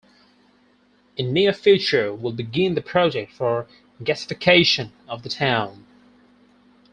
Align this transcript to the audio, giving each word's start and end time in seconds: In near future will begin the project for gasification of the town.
In 1.15 1.31
near 1.31 1.53
future 1.53 2.11
will 2.11 2.31
begin 2.31 2.73
the 2.73 2.81
project 2.81 3.31
for 3.33 3.67
gasification 4.03 4.89
of 5.07 5.21
the 5.21 5.29
town. 5.29 5.85